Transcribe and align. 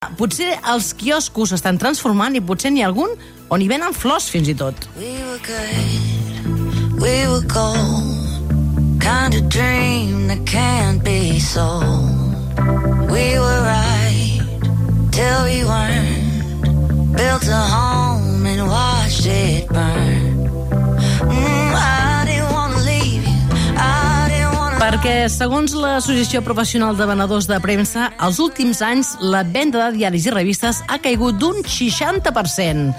Potser 0.00 0.54
els 0.72 0.86
quioscos 0.96 1.50
s'estan 1.52 1.76
transformant 1.80 2.32
i 2.32 2.40
potser 2.40 2.70
n'hi 2.72 2.80
ha 2.80 2.86
algun 2.88 3.10
on 3.52 3.60
hi 3.60 3.66
venen 3.68 3.92
flors 3.92 4.30
fins 4.32 4.48
i 4.48 4.54
tot. 4.56 4.86
We 4.96 5.10
were 5.26 5.36
good, 5.44 7.02
we 7.02 7.16
were 7.28 7.44
gold, 7.44 8.48
kind 9.04 9.36
of 9.36 9.50
dream 9.52 10.26
that 10.32 10.46
can't 10.46 11.04
be 11.04 11.38
sold. 11.38 12.56
We 13.12 13.26
were 13.44 13.60
right 13.68 14.40
till 15.12 15.44
we 15.44 15.68
weren't, 15.68 17.12
built 17.20 17.44
a 17.44 17.62
home 17.76 18.46
and 18.46 18.66
watched 18.72 19.26
it 19.26 19.68
burn. 19.68 20.29
Perquè, 24.80 25.26
segons 25.28 25.74
l'Associació 25.76 26.40
Professional 26.40 26.94
de 26.96 27.04
Venedors 27.04 27.44
de 27.44 27.58
Premsa, 27.60 28.06
als 28.16 28.38
últims 28.40 28.78
anys 28.80 29.10
la 29.20 29.42
venda 29.44 29.82
de 29.82 29.98
diaris 29.98 30.24
i 30.24 30.32
revistes 30.32 30.78
ha 30.88 30.96
caigut 31.04 31.36
d'un 31.36 31.58
60% 31.60 32.94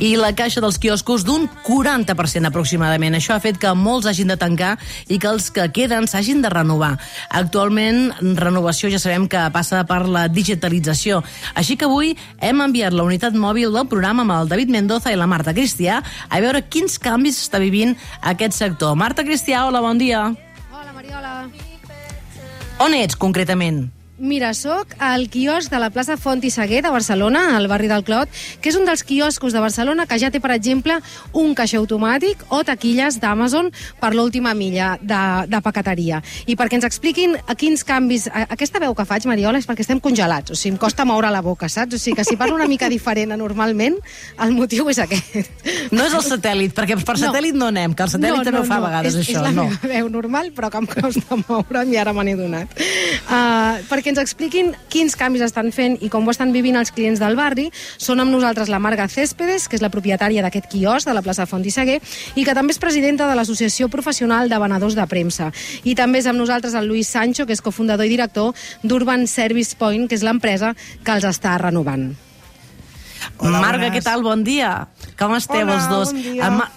i 0.00 0.14
la 0.16 0.30
caixa 0.32 0.62
dels 0.64 0.78
quioscos 0.80 1.26
d'un 1.28 1.44
40% 1.66 2.48
aproximadament. 2.48 3.18
Això 3.18 3.34
ha 3.36 3.42
fet 3.44 3.60
que 3.60 3.74
molts 3.76 4.08
hagin 4.08 4.32
de 4.32 4.38
tancar 4.40 4.78
i 5.12 5.18
que 5.20 5.28
els 5.28 5.50
que 5.52 5.68
queden 5.76 6.08
s'hagin 6.08 6.40
de 6.40 6.48
renovar. 6.54 6.94
Actualment, 7.28 8.16
renovació 8.40 8.88
ja 8.88 9.02
sabem 9.02 9.28
que 9.28 9.44
passa 9.52 9.84
per 9.84 10.06
la 10.08 10.24
digitalització. 10.32 11.20
Així 11.52 11.76
que 11.76 11.84
avui 11.84 12.16
hem 12.40 12.64
enviat 12.64 12.96
la 12.96 13.04
unitat 13.04 13.36
mòbil 13.36 13.76
del 13.76 13.92
programa 13.92 14.24
amb 14.24 14.38
el 14.38 14.48
David 14.56 14.72
Mendoza 14.72 15.12
i 15.12 15.20
la 15.20 15.28
Marta 15.28 15.52
Cristià 15.52 16.00
a 16.00 16.40
veure 16.40 16.64
quins 16.64 16.96
canvis 16.96 17.44
està 17.44 17.60
vivint 17.60 17.92
aquest 18.24 18.56
sector. 18.56 18.96
Marta 18.96 19.20
Cristià, 19.20 19.66
hola, 19.68 19.84
bon 19.84 20.00
dia. 20.00 20.30
On 22.78 22.92
ets, 22.92 23.16
concretament? 23.16 23.95
Mira, 24.18 24.54
sóc 24.56 24.94
al 24.98 25.28
quiosc 25.28 25.68
de 25.68 25.76
la 25.76 25.90
plaça 25.92 26.14
Font 26.16 26.40
i 26.40 26.48
Seguer 26.48 26.78
de 26.80 26.88
Barcelona, 26.88 27.50
al 27.58 27.66
barri 27.68 27.84
del 27.84 28.00
Clot, 28.02 28.30
que 28.64 28.70
és 28.70 28.76
un 28.78 28.86
dels 28.88 29.02
quioscos 29.04 29.52
de 29.52 29.60
Barcelona 29.60 30.06
que 30.08 30.16
ja 30.16 30.30
té, 30.32 30.40
per 30.40 30.54
exemple, 30.54 30.94
un 31.36 31.52
caixer 31.54 31.76
automàtic 31.82 32.40
o 32.48 32.62
taquilles 32.64 33.18
d'Amazon 33.20 33.68
per 34.00 34.14
l'última 34.14 34.54
milla 34.56 34.94
de, 35.02 35.18
de 35.52 35.60
paqueteria. 35.60 36.22
I 36.48 36.56
perquè 36.56 36.78
ens 36.78 36.86
expliquin 36.88 37.36
a 37.36 37.56
quins 37.60 37.84
canvis... 37.84 38.24
A, 38.32 38.46
aquesta 38.56 38.80
veu 38.80 38.94
que 38.96 39.04
faig, 39.04 39.26
Mariola, 39.28 39.60
és 39.60 39.68
perquè 39.68 39.84
estem 39.84 40.00
congelats. 40.00 40.54
O 40.54 40.56
sigui, 40.56 40.72
em 40.78 40.80
costa 40.80 41.04
moure 41.04 41.28
la 41.28 41.44
boca, 41.44 41.68
saps? 41.68 41.98
O 41.98 42.00
sigui, 42.00 42.16
que 42.16 42.24
si 42.24 42.38
parlo 42.40 42.56
una 42.56 42.70
mica 42.72 42.88
diferent 42.88 43.36
a 43.36 43.38
normalment, 43.40 44.00
el 44.40 44.56
motiu 44.56 44.88
és 44.88 45.02
aquest. 45.04 45.52
No 45.92 46.08
és 46.08 46.16
el 46.16 46.24
satèl·lit, 46.24 46.72
perquè 46.72 46.96
per 47.04 47.18
No. 47.18 47.26
satèl·lit 47.28 47.52
no 47.56 47.68
anem, 47.68 47.92
que 47.92 48.08
el 48.08 48.14
satèl·lit 48.16 48.48
també 48.48 48.64
ho 48.64 48.64
fa 48.64 48.80
a 48.80 48.86
vegades, 48.88 49.12
és, 49.12 49.28
això. 49.28 49.36
És 49.36 49.44
la 49.44 49.52
no. 49.52 49.68
meva 49.68 49.92
veu 49.92 50.08
normal, 50.16 50.50
però 50.56 50.72
que 50.72 50.80
em 50.80 50.88
costa 50.96 51.36
moure'm 51.44 51.92
i 51.92 52.00
ara 52.00 52.16
me 52.16 52.24
n'he 52.24 52.36
donat. 52.40 52.80
Uh, 53.26 53.84
perquè 53.90 54.05
ens 54.12 54.18
expliquin 54.18 54.72
quins 54.92 55.16
canvis 55.16 55.42
estan 55.46 55.72
fent 55.72 55.96
i 56.02 56.08
com 56.12 56.26
ho 56.26 56.30
estan 56.30 56.52
vivint 56.52 56.76
els 56.76 56.90
clients 56.92 57.20
del 57.20 57.36
barri, 57.36 57.70
són 57.98 58.20
amb 58.20 58.30
nosaltres 58.32 58.68
la 58.68 58.78
Marga 58.78 59.08
Céspedes, 59.08 59.68
que 59.68 59.76
és 59.76 59.82
la 59.82 59.90
propietària 59.90 60.42
d'aquest 60.42 60.68
quiosc 60.72 61.06
de 61.08 61.14
la 61.14 61.22
plaça 61.22 61.46
Font 61.46 61.64
i 61.66 61.70
Seguer, 61.70 62.00
i 62.36 62.44
que 62.44 62.54
també 62.54 62.72
és 62.72 62.78
presidenta 62.82 63.26
de 63.28 63.34
l'Associació 63.38 63.88
Professional 63.88 64.48
de 64.48 64.58
Venedors 64.58 64.94
de 64.94 65.06
Premsa. 65.06 65.52
I 65.84 65.94
també 65.94 66.18
és 66.20 66.26
amb 66.26 66.38
nosaltres 66.38 66.74
el 66.74 66.86
Lluís 66.88 67.08
Sancho, 67.08 67.46
que 67.46 67.52
és 67.52 67.60
cofundador 67.62 68.06
i 68.06 68.12
director 68.14 68.54
d'Urban 68.82 69.26
Service 69.26 69.74
Point, 69.76 70.08
que 70.08 70.14
és 70.14 70.22
l'empresa 70.22 70.74
que 71.04 71.12
els 71.12 71.24
està 71.24 71.56
renovant. 71.58 72.14
Hola, 73.38 73.60
Marga, 73.60 73.88
bones. 73.88 73.98
què 73.98 74.04
tal? 74.04 74.22
Bon 74.22 74.44
dia. 74.44 74.86
Com 75.18 75.34
esteu 75.36 75.62
Hola, 75.64 75.74
els 75.76 75.88
dos? 75.90 76.12
bon 76.12 76.22
dia. 76.22 76.50
Ma- 76.50 76.70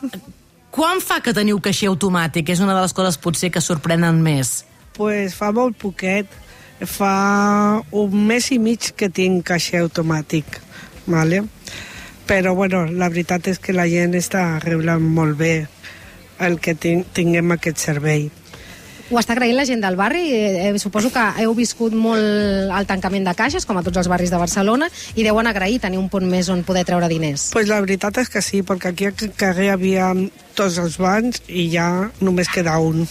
Quan 0.69 0.99
fa 1.01 1.17
que 1.25 1.33
teniu 1.33 1.57
caixer 1.59 1.87
automàtic? 1.89 2.49
És 2.53 2.59
una 2.61 2.75
de 2.75 2.81
les 2.83 2.93
coses 2.93 3.17
potser 3.17 3.49
que 3.51 3.61
sorprenen 3.61 4.21
més. 4.21 4.65
pues 4.93 5.33
fa 5.35 5.51
molt 5.55 5.77
poquet. 5.77 6.27
Fa 6.87 7.81
un 7.91 8.27
mes 8.27 8.51
i 8.55 8.59
mig 8.59 8.91
que 8.95 9.09
tinc 9.09 9.45
caixer 9.51 9.83
automàtic. 9.83 10.61
Vale? 11.09 11.43
Però, 12.29 12.53
bueno, 12.55 12.85
la 12.85 13.09
veritat 13.09 13.47
és 13.49 13.59
que 13.59 13.73
la 13.73 13.87
gent 13.89 14.13
està 14.15 14.59
reblant 14.63 15.01
molt 15.01 15.37
bé 15.39 15.53
el 16.39 16.59
que 16.63 16.75
tin 16.75 17.03
tinguem 17.03 17.51
aquest 17.55 17.81
servei. 17.81 18.29
Ho 19.09 19.17
està 19.17 19.33
agraint 19.33 19.57
la 19.57 19.65
gent 19.65 19.81
del 19.81 19.97
barri. 19.97 20.21
Eh, 20.31 20.69
eh, 20.69 20.79
suposo 20.79 21.09
que 21.09 21.23
heu 21.41 21.55
viscut 21.57 21.95
molt 21.97 22.69
el 22.69 22.85
tancament 22.89 23.25
de 23.25 23.33
caixes, 23.33 23.65
com 23.65 23.79
a 23.79 23.83
tots 23.83 23.97
els 23.97 24.09
barris 24.11 24.29
de 24.29 24.37
Barcelona, 24.37 24.89
i 25.15 25.25
deuen 25.25 25.49
agrair 25.49 25.79
tenir 25.81 25.97
un 25.97 26.11
punt 26.13 26.27
més 26.29 26.49
on 26.53 26.61
poder 26.63 26.85
treure 26.85 27.09
diners. 27.09 27.49
pues 27.51 27.67
la 27.67 27.81
veritat 27.81 28.17
és 28.21 28.29
que 28.29 28.41
sí, 28.41 28.61
perquè 28.61 28.93
aquí 28.93 29.05
al 29.09 29.33
carrer 29.35 29.65
hi 29.65 29.73
havia 29.73 30.13
tots 30.53 30.77
els 30.77 30.97
bancs 30.97 31.41
i 31.47 31.69
ja 31.73 32.11
només 32.21 32.49
queda 32.53 32.77
un. 32.77 33.07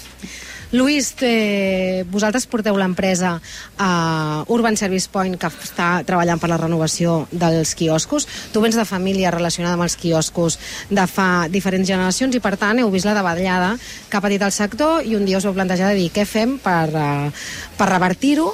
Lluís, 0.71 1.15
eh, 1.23 2.05
vosaltres 2.13 2.47
porteu 2.47 2.77
l'empresa 2.77 3.39
a 3.81 4.45
Urban 4.53 4.77
Service 4.77 5.09
Point, 5.09 5.39
que 5.41 5.49
està 5.49 6.05
treballant 6.05 6.41
per 6.41 6.51
la 6.53 6.59
renovació 6.61 7.27
dels 7.33 7.75
quioscos. 7.75 8.29
Tu 8.53 8.61
vens 8.61 8.77
de 8.77 8.85
família 8.85 9.33
relacionada 9.33 9.79
amb 9.79 9.87
els 9.87 9.97
quioscos 9.97 10.59
de 10.91 11.07
fa 11.09 11.49
diferents 11.49 11.89
generacions 11.89 12.37
i, 12.37 12.41
per 12.45 12.57
tant, 12.61 12.79
heu 12.79 12.91
vist 12.93 13.09
la 13.09 13.17
davallada 13.17 13.77
que 14.11 14.17
ha 14.17 14.25
patit 14.25 14.45
el 14.45 14.53
sector 14.53 15.05
i 15.05 15.17
un 15.17 15.25
dia 15.25 15.41
us 15.41 15.49
vau 15.49 15.57
plantejar 15.57 15.89
de 15.89 16.03
dir 16.03 16.13
què 16.13 16.27
fem 16.29 16.59
per, 16.61 16.89
eh, 16.93 17.31
per 17.79 17.89
revertir-ho 17.89 18.53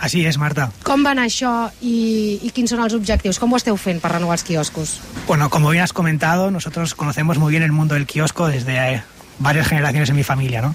Así 0.00 0.24
es, 0.24 0.38
Marta. 0.38 0.70
Com 0.82 1.04
va 1.04 1.10
anar 1.12 1.26
això 1.28 1.68
i, 1.84 2.40
i 2.40 2.50
quins 2.56 2.72
són 2.72 2.80
els 2.80 2.94
objectius? 2.96 3.36
Com 3.38 3.52
ho 3.52 3.58
esteu 3.60 3.76
fent 3.76 4.00
per 4.00 4.14
renovar 4.14 4.38
els 4.38 4.44
quioscos? 4.48 4.96
Bueno, 5.26 5.50
como 5.50 5.68
bien 5.68 5.84
has 5.84 5.92
comentado, 5.92 6.50
nosotros 6.50 6.94
conocemos 6.94 7.36
muy 7.36 7.50
bien 7.50 7.62
el 7.62 7.72
mundo 7.72 7.94
del 7.94 8.06
kiosco 8.06 8.48
desde 8.48 8.94
eh, 8.94 9.02
varias 9.40 9.66
generaciones 9.66 10.08
en 10.10 10.16
mi 10.16 10.22
familia, 10.22 10.62
¿no? 10.62 10.74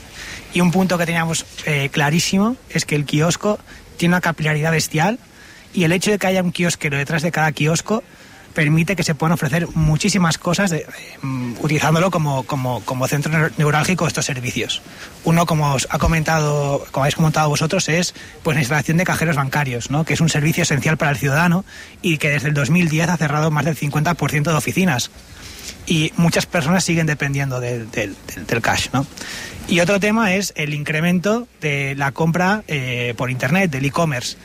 Y 0.53 0.59
un 0.59 0.71
punto 0.71 0.97
que 0.97 1.05
teníamos 1.05 1.45
eh, 1.65 1.87
clarísimo 1.91 2.57
es 2.69 2.83
que 2.85 2.95
el 2.95 3.05
kiosco 3.05 3.57
tiene 3.97 4.13
una 4.15 4.21
capilaridad 4.21 4.71
bestial 4.71 5.17
y 5.73 5.83
el 5.85 5.93
hecho 5.93 6.11
de 6.11 6.17
que 6.17 6.27
haya 6.27 6.43
un 6.43 6.51
kiosquero 6.51 6.97
detrás 6.97 7.21
de 7.21 7.31
cada 7.31 7.51
kiosco 7.53 8.03
permite 8.53 8.95
que 8.95 9.03
se 9.03 9.15
puedan 9.15 9.33
ofrecer 9.33 9.67
muchísimas 9.75 10.37
cosas 10.37 10.71
de- 10.71 10.77
eh, 10.77 10.85
utilizándolo 11.59 12.09
como, 12.09 12.43
como, 12.43 12.79
como 12.85 13.05
centro 13.07 13.29
neur- 13.33 13.51
neurálgico 13.57 14.07
estos 14.07 14.25
servicios. 14.25 14.81
Uno, 15.25 15.45
como 15.45 15.73
os 15.73 15.87
ha 15.91 15.97
comentado, 15.99 16.85
como 16.91 17.03
habéis 17.03 17.15
comentado 17.15 17.49
vosotros, 17.49 17.89
es 17.89 18.13
pues 18.43 18.55
la 18.55 18.61
instalación 18.61 18.95
de 18.97 19.03
cajeros 19.03 19.35
bancarios, 19.35 19.91
¿no? 19.91 20.05
que 20.05 20.13
es 20.13 20.21
un 20.21 20.29
servicio 20.29 20.63
esencial 20.63 20.95
para 20.97 21.11
el 21.11 21.17
ciudadano 21.17 21.65
y 22.01 22.17
que 22.17 22.29
desde 22.29 22.47
el 22.47 22.53
2010 22.53 23.09
ha 23.09 23.17
cerrado 23.17 23.51
más 23.51 23.65
del 23.65 23.75
50% 23.77 24.43
de 24.43 24.53
oficinas 24.53 25.11
y 25.85 26.11
muchas 26.17 26.45
personas 26.45 26.83
siguen 26.83 27.05
dependiendo 27.07 27.59
del, 27.59 27.89
del- 27.91 28.15
del- 28.47 28.61
cash, 28.61 28.87
¿no? 28.93 29.05
Y 29.67 29.79
otro 29.79 29.99
tema 29.99 30.35
es 30.35 30.53
el 30.55 30.73
incremento 30.73 31.47
de 31.61 31.95
la 31.95 32.11
compra 32.11 32.63
eh, 32.67 33.13
por 33.17 33.31
internet, 33.31 33.71
del 33.71 33.85
e-commerce. 33.85 34.37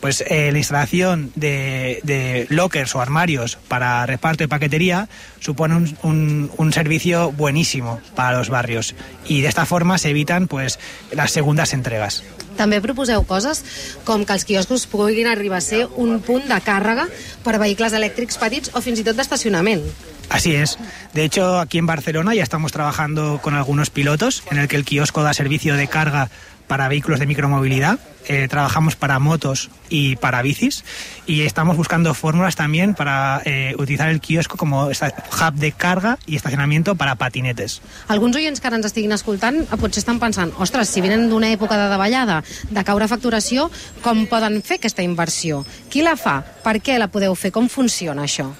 Pues 0.00 0.22
eh, 0.28 0.52
la 0.52 0.58
instalación 0.58 1.32
de, 1.34 1.98
de 2.04 2.46
lockers 2.50 2.94
o 2.94 3.00
armarios 3.00 3.58
para 3.66 4.06
reparto 4.06 4.44
y 4.44 4.46
paquetería 4.46 5.08
supone 5.40 5.74
un, 5.74 5.98
un- 6.04 6.50
un 6.56 6.72
servicio 6.72 7.32
buenísimo 7.32 8.00
para 8.14 8.38
los 8.38 8.48
barrios 8.48 8.94
y 9.26 9.40
de 9.40 9.48
esta 9.48 9.66
forma 9.66 9.98
se 9.98 10.10
evitan 10.10 10.46
pues 10.46 10.78
las 11.10 11.32
segundas 11.32 11.72
entregas. 11.74 12.22
També 12.58 12.78
proposeu 12.82 13.22
coses 13.26 13.64
com 14.06 14.22
que 14.26 14.34
els 14.34 14.42
quioscos 14.46 14.86
puguin 14.90 15.26
arribar 15.30 15.58
a 15.58 15.66
ser 15.66 15.84
un 15.98 16.18
punt 16.22 16.46
de 16.50 16.56
càrrega 16.62 17.04
per 17.42 17.58
vehicles 17.58 17.94
elèctrics 17.94 18.38
petits 18.38 18.70
o 18.74 18.82
fins 18.82 18.98
i 19.02 19.04
tot 19.06 19.18
d'estacionament. 19.18 19.82
Así 20.28 20.54
es. 20.54 20.78
De 21.14 21.24
hecho, 21.24 21.58
aquí 21.58 21.78
en 21.78 21.86
Barcelona 21.86 22.34
ya 22.34 22.42
estamos 22.42 22.72
trabajando 22.72 23.40
con 23.42 23.54
algunos 23.54 23.90
pilotos 23.90 24.42
en 24.50 24.58
el 24.58 24.68
que 24.68 24.76
el 24.76 24.84
kiosco 24.84 25.22
da 25.22 25.32
servicio 25.32 25.74
de 25.74 25.88
carga 25.88 26.28
para 26.66 26.86
vehículos 26.88 27.18
de 27.18 27.24
micromovilidad. 27.26 27.98
Eh, 28.30 28.46
trabajamos 28.46 28.94
para 28.94 29.18
motos 29.18 29.70
y 29.88 30.16
para 30.16 30.42
bicis 30.42 30.84
y 31.26 31.40
estamos 31.42 31.78
buscando 31.78 32.12
fórmulas 32.12 32.56
también 32.56 32.92
para 32.92 33.40
eh, 33.46 33.74
utilizar 33.78 34.10
el 34.10 34.20
kiosco 34.20 34.58
esta- 34.90 35.14
hub 35.32 35.54
de 35.54 35.72
carga 35.72 36.18
y 36.26 36.36
estacionamiento 36.36 36.94
para 36.94 37.14
patinetes. 37.14 37.80
Alguns 38.06 38.36
oients 38.36 38.60
que 38.60 38.66
ara 38.68 38.76
ens 38.76 38.84
estiguin 38.84 39.16
escoltant 39.16 39.62
eh, 39.64 39.80
potser 39.80 40.02
estan 40.04 40.20
pensant, 40.20 40.52
ostres, 40.60 40.90
si 40.92 41.00
venen 41.00 41.30
d'una 41.32 41.48
època 41.56 41.80
de 41.80 41.88
davallada, 41.88 42.42
de 42.68 42.84
caure 42.84 43.08
facturació, 43.08 43.70
com 44.04 44.26
poden 44.28 44.60
fer 44.60 44.76
aquesta 44.76 45.00
inversió? 45.00 45.64
Qui 45.88 46.04
la 46.04 46.18
fa? 46.20 46.42
Per 46.44 46.82
què 46.84 46.98
la 47.00 47.08
podeu 47.08 47.32
fer? 47.34 47.48
Com 47.50 47.72
funciona 47.72 48.28
això? 48.28 48.52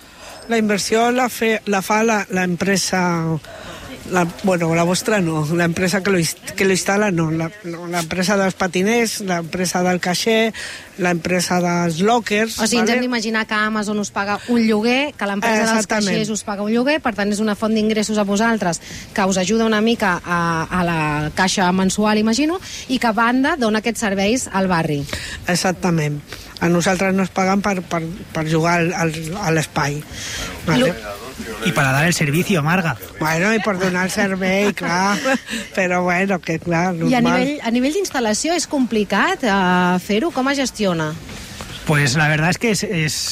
La 0.49 0.59
inversió 0.59 1.11
la, 1.13 1.29
fe, 1.29 1.61
la 1.67 1.83
fa 1.83 2.03
la, 2.03 2.25
la 4.11 4.27
bueno, 4.43 4.75
la 4.75 4.83
vostra 4.83 5.21
no, 5.21 5.47
la 5.55 5.65
empresa 5.65 6.03
que 6.03 6.11
lo, 6.11 6.19
que 6.57 6.65
lo 6.65 6.71
instala 6.71 7.11
no, 7.11 7.31
la, 7.31 7.51
no, 7.65 7.87
la 7.87 8.01
empresa 8.01 8.37
dels 8.37 8.55
patiners, 8.55 9.21
la 9.21 9.39
empresa 9.39 9.83
del 9.83 10.01
caixer, 10.01 10.55
la 10.99 11.11
empresa 11.11 11.61
dels 11.61 12.01
lockers... 12.01 12.59
O 12.59 12.67
sigui, 12.67 12.83
ens 12.83 12.95
hem 12.95 13.05
d'imaginar 13.05 13.45
que 13.49 13.55
Amazon 13.55 14.01
us 14.01 14.11
paga 14.15 14.39
un 14.49 14.65
lloguer, 14.67 15.13
que 15.19 15.29
l'empresa 15.29 15.75
dels 15.75 15.91
caixers 15.91 16.33
us 16.35 16.45
paga 16.47 16.65
un 16.65 16.73
lloguer, 16.73 16.99
per 17.05 17.15
tant 17.19 17.33
és 17.35 17.43
una 17.45 17.57
font 17.59 17.75
d'ingressos 17.75 18.19
a 18.19 18.27
vosaltres 18.29 18.81
que 19.15 19.29
us 19.29 19.41
ajuda 19.41 19.69
una 19.69 19.83
mica 19.85 20.17
a, 20.25 20.41
a 20.65 20.85
la 20.87 21.01
caixa 21.37 21.71
mensual, 21.73 22.19
imagino, 22.19 22.59
i 22.89 22.99
que 22.99 23.11
a 23.11 23.17
banda 23.17 23.57
dona 23.61 23.83
aquests 23.85 24.07
serveis 24.09 24.49
al 24.53 24.71
barri. 24.71 25.03
Exactament. 25.47 26.23
A 26.61 26.69
nosaltres 26.69 27.15
no 27.15 27.23
es 27.23 27.31
paguen 27.31 27.63
per, 27.63 27.81
per, 27.87 28.03
per 28.35 28.45
jugar 28.51 28.81
al, 28.81 28.93
al, 28.95 29.15
a 29.39 29.53
l'espai. 29.55 30.03
Vale? 30.67 30.93
Y 31.65 31.73
para 31.73 31.93
dar 31.93 32.07
el 32.07 32.15
servicio, 32.15 32.63
Marga. 32.63 32.97
Bueno, 33.21 33.53
i 33.55 33.61
per 33.63 33.77
donar 33.79 34.07
el 34.07 34.11
servei, 34.11 34.73
clar. 34.75 35.17
Però 35.77 36.03
bueno, 36.03 36.41
que 36.43 36.59
clar, 36.59 36.95
normal. 36.95 37.13
I 37.13 37.15
a 37.15 37.23
nivell, 37.23 37.53
a 37.63 37.71
nivell 37.75 37.95
d'instal·lació 37.99 38.57
és 38.59 38.67
complicat 38.71 39.47
uh, 39.47 39.99
fer-ho? 40.03 40.33
Com 40.35 40.51
es 40.51 40.59
gestiona? 40.59 41.13
Pues 41.89 42.17
la 42.17 42.29
verdad 42.29 42.51
es 42.51 42.59
que 42.59 42.69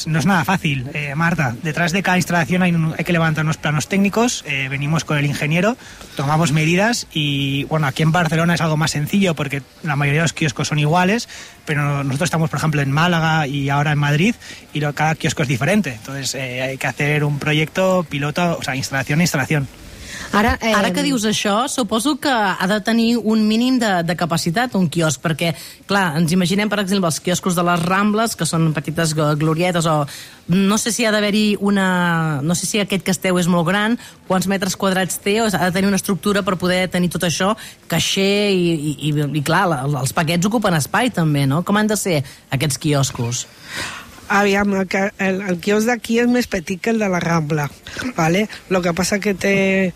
no 0.06 0.18
es 0.18 0.24
nada 0.26 0.42
fácil, 0.46 0.86
eh, 0.94 1.14
Marta. 1.14 1.54
Detrás 1.62 1.92
de 1.92 2.02
cada 2.02 2.16
instalación 2.16 2.62
hay 2.62 3.04
que 3.04 3.12
levantar 3.12 3.44
unos 3.44 3.58
planos 3.58 3.86
técnicos, 3.86 4.42
eh, 4.46 4.68
venimos 4.70 5.04
con 5.04 5.18
el 5.18 5.26
ingeniero, 5.26 5.76
tomamos 6.16 6.52
medidas 6.52 7.06
y 7.12 7.64
bueno, 7.64 7.86
aquí 7.86 8.02
en 8.02 8.12
Barcelona 8.12 8.54
es 8.54 8.62
algo 8.62 8.78
más 8.78 8.92
sencillo 8.92 9.34
porque 9.34 9.60
la 9.82 9.94
mayoría 9.94 10.22
de 10.22 10.24
los 10.24 10.32
kioscos 10.32 10.68
son 10.68 10.78
iguales, 10.78 11.28
pero 11.66 12.02
nosotros 12.02 12.28
estamos, 12.28 12.48
por 12.48 12.58
ejemplo, 12.58 12.80
en 12.80 12.90
Málaga 12.90 13.46
y 13.46 13.68
ahora 13.68 13.92
en 13.92 13.98
Madrid 13.98 14.34
y 14.72 14.80
lo- 14.80 14.94
cada 14.94 15.16
kiosco 15.16 15.42
es 15.42 15.48
diferente. 15.48 15.92
Entonces 15.92 16.34
eh, 16.34 16.62
hay 16.62 16.78
que 16.78 16.86
hacer 16.86 17.24
un 17.24 17.38
proyecto 17.38 18.06
piloto, 18.08 18.56
o 18.58 18.62
sea, 18.62 18.74
instalación 18.74 19.20
a 19.20 19.24
instalación. 19.24 19.68
Ara, 20.36 20.56
eh, 20.60 20.72
Ara 20.74 20.90
que 20.92 21.02
dius 21.04 21.24
això, 21.24 21.68
suposo 21.68 22.16
que 22.20 22.28
ha 22.32 22.66
de 22.68 22.80
tenir 22.84 23.16
un 23.16 23.46
mínim 23.48 23.78
de, 23.80 24.02
de 24.04 24.16
capacitat 24.16 24.74
un 24.76 24.88
quiosc, 24.92 25.20
perquè, 25.22 25.54
clar, 25.88 26.16
ens 26.18 26.32
imaginem, 26.34 26.68
per 26.68 26.80
exemple, 26.82 27.08
els 27.08 27.20
quioscos 27.20 27.56
de 27.56 27.64
les 27.64 27.82
Rambles, 27.82 28.36
que 28.36 28.44
són 28.48 28.72
petites 28.76 29.14
gl- 29.16 29.36
glorietes, 29.40 29.86
o 29.86 30.04
no 30.48 30.78
sé 30.78 30.92
si 30.92 31.04
ha 31.06 31.10
d'haver-hi 31.14 31.56
una... 31.60 32.40
No 32.42 32.54
sé 32.54 32.66
si 32.68 32.80
aquest 32.82 33.04
que 33.06 33.14
esteu 33.14 33.38
és 33.40 33.48
molt 33.50 33.66
gran, 33.68 33.96
quants 34.28 34.46
metres 34.46 34.76
quadrats 34.76 35.18
té, 35.24 35.38
o 35.42 35.46
ha 35.48 35.64
de 35.64 35.72
tenir 35.74 35.88
una 35.88 35.98
estructura 36.00 36.42
per 36.46 36.58
poder 36.60 36.86
tenir 36.92 37.08
tot 37.10 37.24
això, 37.26 37.54
caixer 37.88 38.50
i, 38.52 38.72
i, 38.74 38.96
i, 39.10 39.14
i 39.40 39.42
clar, 39.46 39.64
la, 39.72 39.82
els 40.02 40.12
paquets 40.16 40.46
ocupen 40.46 40.74
espai 40.78 41.10
també, 41.14 41.46
no? 41.46 41.62
Com 41.66 41.76
han 41.80 41.88
de 41.90 41.96
ser 41.96 42.20
aquests 42.50 42.78
quioscos? 42.82 43.46
Aviam, 44.28 44.74
el, 44.74 44.88
el, 45.18 45.40
el 45.42 45.58
quiosc 45.62 45.86
d'aquí 45.86 46.18
és 46.22 46.30
més 46.30 46.48
petit 46.50 46.80
que 46.82 46.90
el 46.90 46.98
de 46.98 47.08
la 47.08 47.20
Rambla, 47.22 47.70
¿vale? 48.16 48.48
Lo 48.70 48.82
que 48.82 48.94
passa 48.94 49.20
que 49.22 49.34
té 49.34 49.92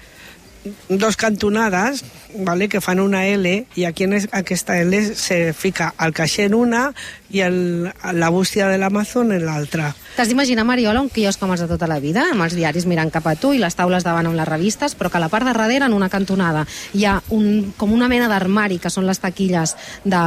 dos 0.88 1.16
cantonades 1.16 2.04
¿vale? 2.38 2.68
que 2.68 2.80
fan 2.80 3.00
una 3.00 3.26
L 3.26 3.66
i 3.76 3.84
aquí 3.84 4.04
en 4.04 4.12
es- 4.14 4.28
aquesta 4.32 4.78
L 4.80 5.14
se 5.14 5.52
fica 5.52 5.94
el 6.00 6.12
caixer 6.12 6.46
en 6.46 6.54
una 6.54 6.92
i 7.30 7.40
el, 7.46 7.92
la 8.12 8.28
bústia 8.28 8.66
de 8.66 8.76
l'Amazon 8.78 9.30
en 9.32 9.44
l'altra. 9.46 9.94
T'has 10.16 10.26
d'imaginar, 10.26 10.64
Mariola, 10.66 11.00
un 11.00 11.08
quiosc 11.08 11.38
com 11.38 11.52
els 11.54 11.60
de 11.62 11.68
tota 11.70 11.86
la 11.86 12.00
vida, 12.02 12.24
amb 12.32 12.42
els 12.42 12.56
diaris 12.58 12.86
mirant 12.90 13.10
cap 13.14 13.26
a 13.30 13.36
tu 13.38 13.52
i 13.54 13.60
les 13.62 13.76
taules 13.78 14.02
davant 14.02 14.26
amb 14.26 14.34
les 14.34 14.48
revistes, 14.48 14.96
però 14.98 15.10
que 15.12 15.18
a 15.18 15.22
la 15.22 15.28
part 15.30 15.46
de 15.46 15.52
darrere, 15.54 15.84
en 15.86 15.94
una 15.94 16.08
cantonada, 16.10 16.64
hi 16.92 17.04
ha 17.06 17.20
un, 17.30 17.70
com 17.78 17.92
una 17.94 18.08
mena 18.10 18.26
d'armari, 18.28 18.80
que 18.82 18.90
són 18.90 19.06
les 19.06 19.22
taquilles 19.22 19.76
de 20.04 20.18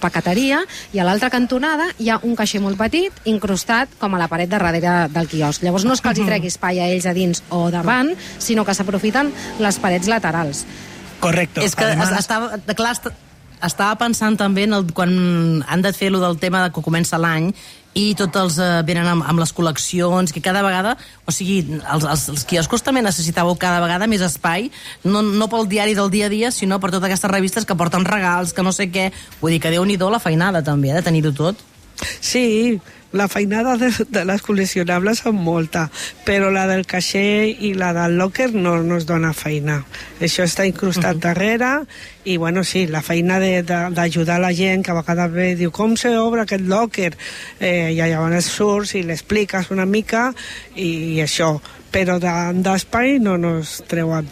paqueteria, 0.00 0.62
i 0.94 1.02
a 1.02 1.04
l'altra 1.08 1.30
cantonada 1.34 1.88
hi 1.98 2.08
ha 2.14 2.20
un 2.22 2.36
caixer 2.38 2.62
molt 2.62 2.78
petit, 2.78 3.12
incrustat 3.26 3.90
com 3.98 4.14
a 4.14 4.22
la 4.22 4.28
paret 4.30 4.48
de 4.50 4.56
darrere 4.62 4.94
del 5.10 5.28
quiosc. 5.28 5.66
Llavors 5.66 5.84
no 5.84 5.98
és 5.98 6.00
que 6.04 6.14
els 6.14 6.22
hi 6.22 6.26
tregui 6.30 6.52
espai 6.54 6.78
a 6.80 6.88
ells 6.94 7.06
a 7.10 7.14
dins 7.16 7.42
o 7.50 7.66
davant, 7.74 8.14
sinó 8.38 8.64
que 8.64 8.74
s'aprofiten 8.78 9.32
les 9.58 9.78
parets 9.82 10.06
laterals. 10.06 10.64
Correcto. 11.20 11.60
És 11.62 11.74
que 11.76 11.84
Además- 11.84 12.12
estava, 12.18 12.58
clar, 12.76 12.92
est- 12.92 13.12
estava 13.64 13.96
pensant 13.96 14.36
també 14.36 14.64
en 14.64 14.74
el, 14.74 14.92
quan 14.92 15.64
han 15.66 15.82
de 15.82 15.92
fer 15.92 16.10
lo 16.12 16.20
del 16.20 16.38
tema 16.38 16.62
de 16.64 16.72
que 16.72 16.82
comença 16.82 17.18
l'any 17.18 17.54
i 17.94 18.14
tots 18.18 18.36
els 18.36 18.56
eh, 18.58 18.82
venen 18.84 19.06
amb, 19.06 19.22
amb 19.22 19.38
les 19.38 19.52
col·leccions, 19.54 20.32
que 20.34 20.40
cada 20.42 20.62
vegada, 20.66 20.96
o 21.26 21.32
sigui, 21.32 21.60
els, 21.92 22.02
els, 22.04 22.24
els 22.32 22.44
quioscos 22.44 22.82
també 22.82 23.00
necessitàveu 23.06 23.54
cada 23.56 23.78
vegada 23.80 24.08
més 24.10 24.20
espai, 24.20 24.70
no, 25.04 25.22
no 25.22 25.46
pel 25.48 25.68
diari 25.70 25.94
del 25.94 26.10
dia 26.10 26.26
a 26.26 26.32
dia, 26.32 26.50
sinó 26.50 26.80
per 26.82 26.90
totes 26.90 27.06
aquestes 27.06 27.30
revistes 27.30 27.64
que 27.64 27.76
porten 27.78 28.04
regals, 28.04 28.52
que 28.52 28.64
no 28.66 28.72
sé 28.74 28.90
què. 28.90 29.12
Vull 29.40 29.52
dir 29.54 29.60
que 29.62 29.70
déu-n'hi-do 29.70 30.10
la 30.10 30.18
feinada 30.18 30.60
també, 30.66 30.90
eh, 30.90 30.94
de 30.98 31.02
tenir-ho 31.06 31.32
tot. 31.32 31.56
Sí, 32.20 32.80
la 33.14 33.28
feinada 33.30 33.76
de, 33.78 33.88
de 34.10 34.24
les 34.26 34.42
col·leccionables 34.42 35.20
són 35.22 35.36
molta, 35.38 35.86
però 36.26 36.50
la 36.50 36.66
del 36.66 36.82
caixer 36.90 37.46
i 37.62 37.70
la 37.78 37.92
del 37.94 38.16
locker 38.18 38.50
no, 38.52 38.74
no 38.82 38.98
es 38.98 39.06
dona 39.06 39.30
feina. 39.32 39.78
Això 40.20 40.42
està 40.44 40.66
incrustat 40.66 41.20
darrere 41.22 41.84
i, 42.26 42.36
bueno, 42.36 42.64
sí, 42.66 42.86
la 42.90 43.02
feina 43.06 43.38
de- 43.38 43.62
de- 43.62 43.90
d'ajudar 43.94 44.40
la 44.42 44.52
gent 44.52 44.82
que 44.84 44.90
a 44.90 44.98
vegades 44.98 45.30
ve 45.32 45.54
diu 45.56 45.70
com 45.70 45.94
se 45.96 46.10
obre 46.18 46.42
aquest 46.42 46.66
locker? 46.66 47.12
Eh, 47.60 47.92
I 47.94 48.02
llavors 48.02 48.50
surts 48.50 48.94
i 48.98 49.02
l'expliques 49.06 49.70
una 49.70 49.86
mica 49.86 50.32
i, 50.74 51.14
i 51.16 51.20
això. 51.22 51.60
Però 51.94 52.18
de- 52.18 52.62
d'espai 52.66 53.20
no 53.22 53.38
nos 53.38 53.84
treuen. 53.86 54.26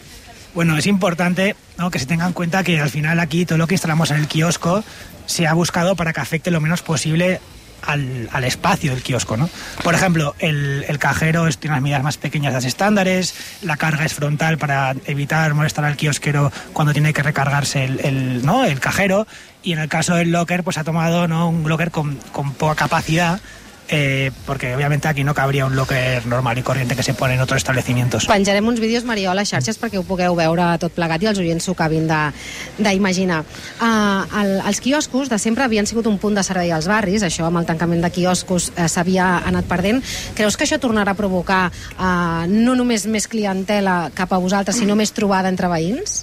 Bueno, 0.55 0.77
es 0.77 0.87
importante 0.87 1.55
¿no? 1.79 1.91
que 1.91 1.99
se 1.99 2.07
tenga 2.07 2.27
en 2.27 2.33
cuenta 2.35 2.63
que 2.65 2.81
al 2.81 2.91
final 2.91 3.21
aquí 3.21 3.47
todo 3.47 3.57
lo 3.59 3.67
que 3.67 3.75
instalamos 3.77 4.11
en 4.11 4.19
el 4.19 4.27
kiosco 4.29 4.83
se 5.25 5.47
ha 5.47 5.55
buscado 5.55 5.95
para 5.97 6.13
que 6.13 6.21
afecte 6.21 6.51
lo 6.51 6.61
menos 6.61 6.83
posible 6.83 7.41
al, 7.83 8.29
al 8.33 8.45
espacio 8.45 8.93
del 8.93 9.03
kiosco, 9.03 9.37
¿no? 9.37 9.49
Por 9.83 9.95
ejemplo, 9.95 10.35
el, 10.39 10.85
el 10.89 10.99
cajero 10.99 11.47
es- 11.49 11.59
tiene 11.59 11.77
las 11.77 11.83
medidas 11.83 12.03
más 12.03 12.17
pequeñas 12.17 12.53
de 12.53 12.57
las 12.59 12.65
estándares, 12.65 13.35
la 13.63 13.77
carga 13.77 14.05
es 14.05 14.15
frontal 14.15 14.59
para 14.59 14.95
evitar 15.07 15.53
molestar 15.55 15.85
al 15.85 15.97
kiosquero 15.97 16.53
cuando 16.73 16.93
tiene 16.93 17.13
que 17.13 17.23
recargarse 17.23 17.85
el, 17.85 18.01
el, 18.01 18.47
¿no? 18.47 18.65
el 18.65 18.81
cajero 18.81 19.27
y 19.63 19.73
en 19.73 19.79
el 19.79 19.89
caso 19.89 20.15
del 20.17 20.33
locker 20.33 20.65
pues 20.65 20.79
ha 20.79 20.85
tomado 20.85 21.29
¿no? 21.29 21.49
un 21.49 21.69
locker 21.69 21.91
con, 21.91 22.17
con 22.33 22.53
poca 22.55 22.75
capacidad 22.75 23.41
eh, 23.89 24.31
porque 24.47 24.75
obviamente 24.75 25.09
aquí 25.09 25.25
no 25.25 25.35
cabría 25.35 25.67
un 25.67 25.77
locker 25.77 26.25
normal 26.27 26.59
y 26.59 26.63
corriente 26.63 26.97
que 26.97 27.03
se 27.03 27.15
pone 27.15 27.35
en 27.35 27.41
otros 27.41 27.59
establecimientos. 27.59 28.27
Penjarem 28.27 28.67
uns 28.67 28.81
vídeos, 28.81 29.05
Mariola, 29.05 29.33
a 29.33 29.43
les 29.43 29.51
xarxes 29.51 29.79
perquè 29.81 29.99
ho 30.01 30.05
pugueu 30.07 30.35
veure 30.39 30.65
tot 30.81 30.93
plegat 30.97 31.23
i 31.23 31.29
els 31.31 31.39
oients 31.39 31.65
s'ho 31.65 31.73
acabin 31.77 32.07
de- 32.09 32.33
d'imaginar. 32.79 33.43
Uh, 33.81 34.25
el, 34.43 34.53
els 34.67 34.81
quioscos 34.81 35.29
de 35.29 35.39
sempre 35.39 35.65
havien 35.65 35.87
sigut 35.87 36.07
un 36.07 36.19
punt 36.19 36.35
de 36.37 36.43
servei 36.47 36.71
als 36.73 36.89
barris, 36.89 37.23
això 37.23 37.47
amb 37.49 37.59
el 37.61 37.67
tancament 37.67 38.03
de 38.03 38.11
quioscos 38.11 38.71
uh, 38.77 38.89
s'havia 38.89 39.43
anat 39.47 39.65
perdent. 39.69 40.03
Creus 40.35 40.57
que 40.57 40.65
això 40.65 40.79
tornarà 40.81 41.13
a 41.13 41.19
provocar 41.19 41.71
uh, 41.99 42.47
no 42.49 42.75
només 42.75 43.07
més 43.07 43.29
clientela 43.29 44.11
cap 44.15 44.33
a 44.33 44.39
vosaltres, 44.39 44.77
sinó 44.79 44.97
més 44.97 45.13
trobada 45.13 45.49
entre 45.53 45.69
veïns? 45.69 46.23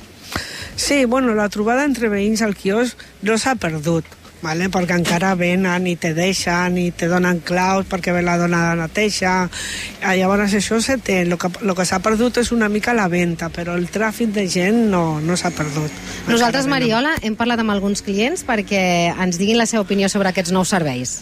Sí, 0.79 1.03
bueno, 1.05 1.33
la 1.35 1.50
trobada 1.50 1.83
entre 1.83 2.07
veïns 2.07 2.41
al 2.41 2.55
quiosc 2.55 2.95
no 3.27 3.35
s'ha 3.38 3.55
perdut, 3.59 4.05
vale? 4.41 4.69
perquè 4.71 4.97
encara 5.00 5.33
venen 5.39 5.88
i 5.88 5.95
te 6.00 6.13
deixen 6.18 6.77
i 6.80 6.89
te 6.91 7.09
donen 7.12 7.41
claus 7.45 7.88
perquè 7.89 8.13
ve 8.15 8.21
la 8.25 8.38
dona 8.39 8.62
de 8.69 8.81
neteja. 8.81 9.33
Ah, 10.01 10.15
Llavors 10.15 10.53
això 10.56 10.80
se 10.81 10.97
té. 10.97 11.21
El 11.25 11.38
que, 11.38 11.51
lo 11.62 11.75
que 11.75 11.86
s'ha 11.86 12.00
perdut 12.03 12.39
és 12.41 12.51
una 12.56 12.69
mica 12.69 12.94
la 12.94 13.09
venda, 13.12 13.50
però 13.53 13.75
el 13.80 13.89
tràfic 13.91 14.33
de 14.36 14.47
gent 14.50 14.86
no, 14.94 15.19
no 15.21 15.38
s'ha 15.38 15.51
perdut. 15.56 15.91
Nosaltres. 16.27 16.68
Mariola, 16.69 17.15
hem 17.25 17.36
parlat 17.39 17.63
amb 17.63 17.74
alguns 17.74 18.03
clients 18.06 18.45
perquè 18.45 19.12
ens 19.15 19.39
diguin 19.41 19.57
la 19.57 19.68
seva 19.69 19.83
opinió 19.83 20.09
sobre 20.09 20.30
aquests 20.30 20.53
nous 20.56 20.69
serveis. 20.69 21.19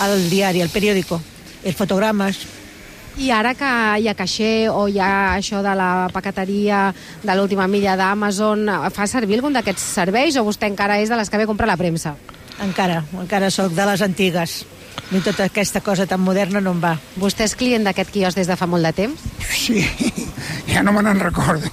al 0.00 0.28
diari, 0.28 0.60
al 0.60 0.68
periódico, 0.68 1.20
els 1.64 1.76
fotogrames. 1.76 2.38
I 3.16 3.30
ara 3.32 3.54
que 3.56 3.68
hi 4.02 4.08
ha 4.10 4.14
caixer 4.14 4.68
o 4.68 4.86
hi 4.92 4.98
ha 5.00 5.36
això 5.38 5.62
de 5.64 5.72
la 5.78 6.08
paqueteria 6.12 6.90
de 7.22 7.36
l'última 7.36 7.64
milla 7.66 7.94
d'Amazon, 7.96 8.68
fa 8.92 9.06
servir 9.08 9.38
algun 9.38 9.56
d'aquests 9.56 9.86
serveis 9.96 10.36
o 10.36 10.44
vostè 10.44 10.68
encara 10.68 10.98
és 11.00 11.08
de 11.08 11.16
les 11.16 11.32
que 11.32 11.40
ve 11.40 11.46
a 11.46 11.48
comprar 11.48 11.68
la 11.70 11.78
premsa? 11.80 12.12
Encara, 12.60 13.02
encara 13.16 13.48
sóc 13.50 13.72
de 13.72 13.86
les 13.88 14.04
antigues. 14.04 14.58
Mi 15.10 15.22
tota 15.24 15.46
aquesta 15.48 15.80
cosa 15.80 16.06
tan 16.06 16.20
moderna 16.20 16.60
no 16.60 16.74
em 16.76 16.82
va. 16.82 16.92
Vostè 17.16 17.48
és 17.48 17.56
client 17.56 17.84
d'aquest 17.88 18.12
quiosc 18.12 18.36
des 18.36 18.48
de 18.50 18.56
fa 18.56 18.68
molt 18.68 18.84
de 18.84 18.92
temps? 18.92 19.26
Sí, 19.48 19.80
ja 20.68 20.84
no 20.84 20.92
me 20.92 21.04
n'en 21.06 21.20
recordo, 21.20 21.72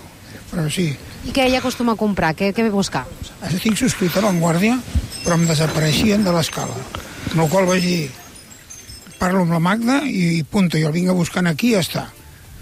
però 0.52 0.70
sí. 0.72 0.94
I 1.28 1.36
què 1.36 1.48
ell 1.50 1.60
acostuma 1.60 1.98
a 1.98 2.00
comprar? 2.00 2.34
Què, 2.40 2.54
què 2.56 2.64
ve 2.64 2.72
a 2.72 2.76
buscar? 2.76 3.04
Estic 3.50 3.76
subscrit 3.80 4.16
a 4.16 4.24
l'Enguàrdia, 4.24 4.80
però 5.26 5.36
em 5.36 5.48
desapareixien 5.50 6.24
de 6.24 6.36
l'escala. 6.36 6.76
Amb 7.34 7.40
la 7.42 7.48
qual 7.52 7.68
vaig 7.68 7.84
dir, 7.84 8.12
parlo 9.24 9.46
amb 9.46 9.56
la 9.56 9.64
Magda 9.64 10.02
i 10.04 10.44
punto, 10.44 10.76
jo 10.76 10.90
el 10.90 10.96
vinc 10.98 11.10
a 11.10 11.16
buscar 11.16 11.46
aquí 11.48 11.72
i 11.72 11.78
ja 11.78 11.84
està. 11.84 12.08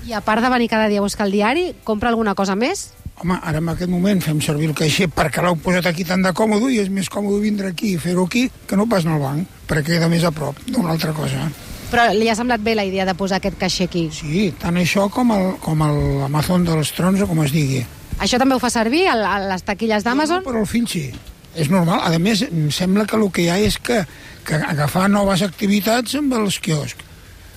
I 0.06 0.13
a 0.13 0.22
part 0.25 0.44
de 0.46 0.50
venir 0.50 0.70
cada 0.70 0.89
dia 0.89 1.01
a 1.01 1.06
buscar 1.06 1.25
el 1.25 1.34
diari, 1.34 1.72
compra 1.84 2.10
alguna 2.10 2.36
cosa 2.38 2.56
més? 2.56 2.91
Home, 3.22 3.38
ara 3.38 3.62
en 3.62 3.70
aquest 3.70 3.89
moment 3.89 4.22
fem 4.22 4.39
servir 4.41 4.70
el 4.70 4.77
caixer 4.77 5.08
perquè 5.13 5.41
l'heu 5.41 5.58
posat 5.62 5.89
aquí 5.89 6.06
tan 6.06 6.22
de 6.25 6.34
còmode 6.38 6.72
i 6.74 6.80
és 6.82 6.89
més 6.94 7.10
còmode 7.10 7.41
vindre 7.41 7.70
aquí 7.74 7.96
i 7.96 8.00
fer-ho 8.01 8.25
aquí 8.30 8.48
que 8.70 8.77
no 8.77 8.88
pas 8.89 9.06
al 9.06 9.22
banc, 9.22 9.50
perquè 9.70 9.96
queda 9.96 10.10
més 10.10 10.25
a 10.25 10.34
prop 10.34 10.58
d'una 10.68 10.94
altra 10.94 11.13
cosa. 11.18 11.50
Però 11.91 12.06
li 12.13 12.30
ha 12.30 12.38
semblat 12.38 12.62
bé 12.63 12.77
la 12.77 12.86
idea 12.88 13.06
de 13.10 13.18
posar 13.18 13.41
aquest 13.41 13.58
caixer 13.62 13.89
aquí. 13.89 14.06
Sí, 14.13 14.46
tant 14.62 14.77
això 14.77 15.10
com 15.12 15.34
el, 15.36 15.51
com 15.65 15.82
el 15.86 16.00
Amazon 16.30 16.65
dels 16.65 16.94
trons 16.98 17.22
o 17.22 17.30
com 17.30 17.41
es 17.46 17.53
digui. 17.53 17.82
Això 18.22 18.38
també 18.38 18.56
ho 18.56 18.62
fa 18.62 18.70
servir 18.70 19.08
a 19.10 19.18
les 19.50 19.65
taquilles 19.65 20.06
d'Amazon? 20.06 20.46
No, 20.46 20.50
però 20.50 20.62
el 20.62 20.70
fill 20.70 20.88
sí. 20.89 21.08
És 21.55 21.70
normal. 21.70 22.00
A 22.08 22.20
més, 22.20 22.41
em 22.48 22.70
sembla 22.72 23.05
que 23.05 23.17
el 23.17 23.25
que 23.31 23.43
hi 23.46 23.50
ha 23.51 23.58
és 23.60 23.77
que, 23.77 24.01
que 24.48 24.55
agafar 24.55 25.10
noves 25.12 25.41
activitats 25.43 26.15
amb 26.15 26.34
els 26.39 26.60
quioscs. 26.63 27.08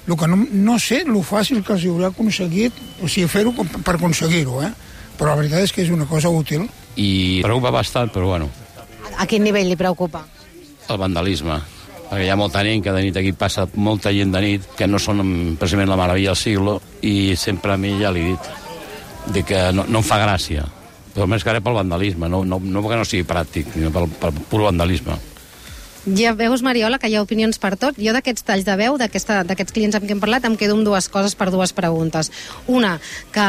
El 0.06 0.16
que 0.20 0.26
no, 0.28 0.36
no 0.52 0.78
sé 0.82 0.98
el 1.06 1.14
fàcil 1.24 1.62
que 1.64 1.72
els 1.76 1.84
hi 1.84 1.88
haurà 1.92 2.10
aconseguit, 2.10 2.74
o 3.00 3.08
sigui, 3.08 3.28
fer-ho 3.30 3.54
per 3.54 3.94
aconseguir-ho, 3.94 4.58
eh? 4.66 4.72
Però 5.16 5.30
la 5.30 5.38
veritat 5.38 5.62
és 5.64 5.72
que 5.72 5.80
és 5.86 5.90
una 5.94 6.04
cosa 6.10 6.28
útil. 6.28 6.66
i 6.96 7.40
preocupa 7.42 7.70
bastant, 7.74 8.10
però 8.14 8.26
bueno, 8.34 8.50
A 9.18 9.26
quin 9.26 9.42
nivell 9.44 9.68
li 9.68 9.76
preocupa? 9.76 10.24
el 10.88 10.98
vandalisme. 10.98 11.56
Perquè 12.10 12.26
hi 12.26 12.28
ha 12.30 12.36
molta 12.36 12.60
gent 12.66 12.82
que 12.84 12.92
de 12.92 13.00
nit 13.02 13.16
aquí 13.16 13.32
passa 13.32 13.64
molta 13.74 14.10
gent 14.12 14.30
de 14.34 14.40
nit 14.42 14.66
que 14.76 14.86
no 14.86 14.98
són 14.98 15.56
precisament 15.58 15.88
la 15.88 15.96
meravella 15.96 16.34
del 16.34 16.36
siglo 16.36 16.80
i 17.00 17.34
sempre 17.36 17.72
a 17.72 17.76
mi 17.80 17.94
ja 18.02 18.10
li 18.12 18.20
he 18.20 18.30
dit 18.34 18.50
de 19.34 19.42
que 19.42 19.60
no, 19.72 19.86
no 19.88 20.02
em 20.02 20.04
fa 20.04 20.18
gràcia. 20.20 20.66
Però 21.14 21.28
més 21.30 21.44
que 21.46 21.54
res 21.54 21.62
pel 21.62 21.78
vandalisme, 21.78 22.28
no, 22.28 22.42
no, 22.44 22.58
no 22.58 22.82
perquè 22.82 22.98
no 22.98 23.06
sigui 23.06 23.28
pràctic, 23.28 23.70
sinó 23.76 23.92
pel, 23.94 24.10
pel 24.20 24.42
pur 24.50 24.64
vandalisme. 24.66 25.16
Ja 26.04 26.34
veus, 26.36 26.60
Mariola, 26.60 26.98
que 27.00 27.08
hi 27.08 27.14
ha 27.16 27.22
opinions 27.24 27.56
per 27.56 27.78
tot. 27.80 27.96
Jo 27.96 28.12
d'aquests 28.12 28.44
talls 28.44 28.66
de 28.66 28.74
veu, 28.76 28.98
d'aquests 29.00 29.72
clients 29.72 29.96
amb 29.96 30.04
qui 30.04 30.12
hem 30.12 30.20
parlat, 30.20 30.44
em 30.44 30.56
quedo 30.60 30.74
amb 30.76 30.84
dues 30.84 31.08
coses 31.08 31.32
per 31.32 31.46
dues 31.48 31.72
preguntes. 31.72 32.28
Una, 32.68 32.98
que 33.32 33.46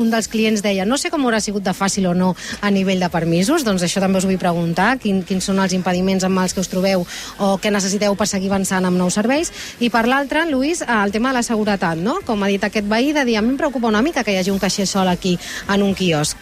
un 0.00 0.08
dels 0.08 0.30
clients 0.32 0.64
deia 0.64 0.86
no 0.88 0.96
sé 0.96 1.10
com 1.12 1.26
haurà 1.26 1.42
sigut 1.44 1.66
de 1.66 1.74
fàcil 1.76 2.08
o 2.08 2.14
no 2.16 2.30
a 2.64 2.70
nivell 2.72 3.04
de 3.04 3.10
permisos, 3.12 3.66
doncs 3.68 3.84
això 3.84 4.00
també 4.00 4.16
us 4.16 4.24
vull 4.24 4.40
preguntar, 4.40 4.94
quin, 5.02 5.20
quins 5.28 5.44
són 5.44 5.60
els 5.60 5.76
impediments 5.76 6.24
amb 6.24 6.40
els 6.40 6.56
que 6.56 6.64
us 6.64 6.72
trobeu 6.72 7.04
o 7.36 7.52
què 7.60 7.68
necessiteu 7.68 8.16
per 8.16 8.30
seguir 8.32 8.48
avançant 8.48 8.88
amb 8.88 8.96
nous 8.96 9.20
serveis. 9.20 9.52
I 9.84 9.92
per 9.92 10.06
l'altra, 10.08 10.46
Lluís, 10.48 10.80
eh, 10.80 10.88
el 10.88 11.12
tema 11.12 11.34
de 11.34 11.42
la 11.42 11.44
seguretat, 11.44 12.00
no? 12.00 12.22
Com 12.24 12.40
ha 12.40 12.48
dit 12.48 12.64
aquest 12.64 12.88
veí, 12.88 13.12
de 13.12 13.28
dir, 13.28 13.36
a 13.36 13.44
mi 13.44 13.52
em 13.52 13.60
preocupa 13.60 13.92
una 13.92 14.00
mica 14.00 14.24
que 14.24 14.32
hi 14.32 14.40
hagi 14.40 14.56
un 14.56 14.62
caixer 14.62 14.88
sol 14.88 15.12
aquí 15.12 15.36
en 15.68 15.84
un 15.84 15.92
quiosc. 15.92 16.39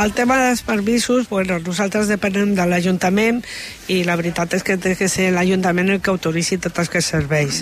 El 0.00 0.14
tema 0.14 0.38
dels 0.38 0.62
permisos, 0.62 1.28
bueno, 1.28 1.58
nosaltres 1.60 2.08
depenem 2.08 2.54
de 2.56 2.64
l'Ajuntament 2.64 3.42
i 3.92 3.98
la 4.08 4.14
veritat 4.16 4.54
és 4.56 4.64
que 4.64 4.78
té 4.80 4.94
que 4.96 5.10
ser 5.12 5.26
l'Ajuntament 5.34 5.90
el 5.92 6.00
que 6.00 6.08
autoritzi 6.08 6.56
tots 6.56 6.86
aquests 6.86 7.10
serveis. 7.12 7.58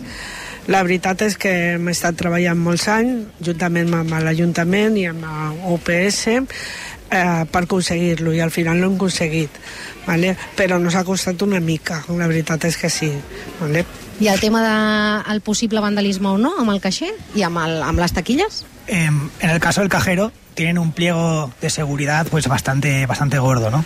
La 0.70 0.84
veritat 0.86 1.24
és 1.26 1.34
que 1.34 1.50
hem 1.72 1.90
estat 1.90 2.14
treballant 2.20 2.62
molts 2.62 2.86
anys, 2.94 3.26
juntament 3.42 3.90
amb 3.90 4.14
l'Ajuntament 4.22 5.00
i 5.02 5.08
amb 5.10 5.26
l'OPS, 5.26 6.22
eh, 6.30 7.44
per 7.50 7.64
aconseguir-lo 7.64 8.36
i 8.36 8.40
al 8.44 8.54
final 8.54 8.78
l'hem 8.78 8.94
aconseguit, 8.94 9.58
vale? 10.06 10.36
però 10.54 10.78
nos 10.78 10.94
ha 10.94 11.02
costat 11.02 11.42
una 11.42 11.58
mica, 11.58 12.04
la 12.14 12.30
veritat 12.30 12.70
és 12.70 12.78
que 12.78 12.90
sí. 12.90 13.10
Vale? 13.58 13.82
I 14.20 14.30
el 14.30 14.38
tema 14.38 14.62
del 14.62 15.40
de, 15.40 15.46
possible 15.46 15.82
vandalisme 15.82 16.30
o 16.30 16.38
no 16.38 16.54
amb 16.58 16.70
el 16.70 16.84
caixer 16.86 17.16
i 17.34 17.42
amb, 17.42 17.58
el, 17.66 17.80
amb 17.82 17.98
les 17.98 18.14
taquilles? 18.14 18.62
Eh, 18.86 19.08
en 19.08 19.50
el 19.50 19.58
caso 19.58 19.80
del 19.80 19.90
cajero, 19.90 20.30
tienen 20.58 20.78
un 20.78 20.90
pliego 20.90 21.52
de 21.60 21.70
seguridad 21.70 22.26
pues 22.28 22.48
bastante, 22.48 23.06
bastante 23.06 23.38
gordo, 23.38 23.70
¿no? 23.70 23.84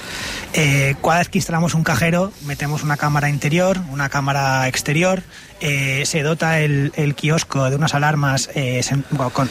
Eh, 0.54 0.94
cada 1.02 1.18
vez 1.18 1.28
que 1.28 1.36
instalamos 1.36 1.74
un 1.74 1.84
cajero, 1.84 2.32
metemos 2.46 2.82
una 2.82 2.96
cámara 2.96 3.28
interior, 3.28 3.78
una 3.90 4.08
cámara 4.08 4.66
exterior, 4.68 5.22
eh, 5.60 6.04
se 6.06 6.22
dota 6.22 6.60
el, 6.60 6.90
el, 6.96 7.14
kiosco 7.14 7.68
de 7.68 7.76
unas 7.76 7.92
alarmas 7.92 8.48
eh, 8.54 8.80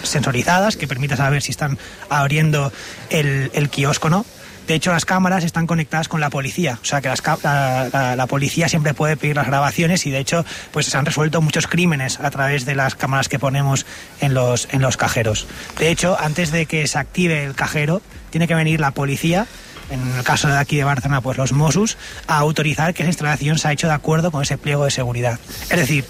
sensorizadas 0.01 0.77
que 0.77 0.87
permiten 0.87 1.17
saber 1.17 1.43
si 1.43 1.51
están 1.51 1.77
abriendo 2.09 2.73
el, 3.11 3.51
el 3.53 3.69
kiosco, 3.69 4.09
¿no? 4.09 4.25
De 4.67 4.75
hecho, 4.75 4.91
las 4.91 5.05
cámaras 5.05 5.43
están 5.43 5.67
conectadas 5.67 6.07
con 6.07 6.21
la 6.21 6.29
policía, 6.29 6.79
o 6.81 6.85
sea 6.85 7.01
que 7.01 7.09
la, 7.09 8.15
la, 8.15 8.27
policía 8.27 8.69
siempre 8.69 8.93
puede 8.93 9.17
pedir 9.17 9.35
las 9.35 9.47
grabaciones 9.47 10.05
y 10.05 10.11
de 10.11 10.19
hecho, 10.19 10.45
pues 10.71 10.85
se 10.85 10.97
han 10.97 11.05
resuelto 11.05 11.41
muchos 11.41 11.67
crímenes 11.67 12.19
a 12.19 12.29
través 12.31 12.65
de 12.65 12.75
las 12.75 12.95
cámaras 12.95 13.27
que 13.27 13.39
ponemos 13.39 13.85
en 14.21 14.33
los, 14.33 14.67
en 14.71 14.81
los 14.81 14.97
cajeros. 14.97 15.47
De 15.77 15.89
hecho, 15.89 16.17
antes 16.19 16.51
de 16.51 16.65
que 16.65 16.87
se 16.87 16.99
active 16.99 17.43
el 17.43 17.55
cajero, 17.55 18.01
tiene 18.29 18.47
que 18.47 18.55
venir 18.55 18.79
la 18.79 18.91
policía 18.91 19.47
en 19.91 20.15
el 20.17 20.23
caso 20.23 20.47
de 20.47 20.57
aquí 20.57 20.77
de 20.77 20.83
Barcelona, 20.83 21.21
pues 21.21 21.37
los 21.37 21.51
Mossos, 21.51 21.97
a 22.27 22.37
autorizar 22.37 22.93
que 22.93 23.03
esa 23.03 23.09
instalación 23.09 23.57
se 23.59 23.67
ha 23.67 23.71
hecho 23.71 23.87
de 23.87 23.93
acuerdo 23.93 24.31
con 24.31 24.41
ese 24.41 24.57
pliego 24.57 24.85
de 24.85 24.91
seguridad. 24.91 25.39
Es 25.69 25.77
decir, 25.77 26.05